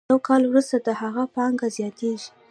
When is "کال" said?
0.27-0.41